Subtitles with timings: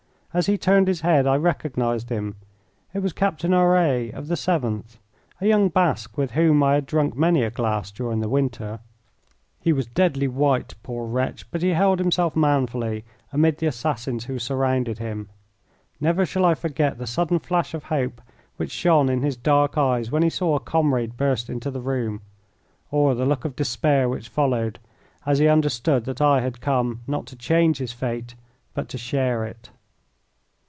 [0.33, 2.37] As he turned his head I recognised him.
[2.93, 4.95] It was Captain Auret, of the 7th,
[5.41, 8.79] a young Basque with whom I had drunk many a glass during the winter.
[9.59, 13.03] He was deadly white, poor wretch, but he held himself manfully
[13.33, 15.27] amid the assassins who surrounded him.
[15.99, 18.21] Never shall I forget the sudden flash of hope
[18.55, 22.21] which shone in his dark eyes when he saw a comrade burst into the room,
[22.89, 24.79] or the look of despair which followed
[25.25, 28.35] as he understood that I had come not to change his fate
[28.73, 29.71] but to share it.